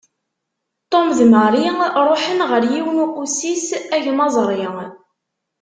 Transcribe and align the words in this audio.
Tom 0.91 1.07
d 1.17 1.19
Mary 1.31 1.65
ruḥen 2.07 2.39
ɣer 2.49 2.63
yiwen 2.73 3.03
uqussis 3.05 3.67
agmaẓri. 3.95 4.61